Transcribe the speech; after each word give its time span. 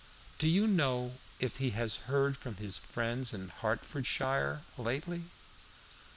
"Do 0.39 0.47
you 0.47 0.65
know 0.65 1.19
if 1.39 1.57
he 1.57 1.69
has 1.77 1.97
heard 2.09 2.35
from 2.35 2.55
his 2.55 2.79
friends 2.79 3.35
in 3.35 3.49
Hertfordshire 3.49 4.63
lately?" 4.75 5.25